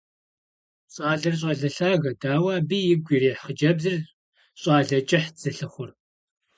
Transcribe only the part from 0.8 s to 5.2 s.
Щӏалэр щӏалэ лъагэт, ауэ абы игу ирихь хъыджэбзыр щӏалэ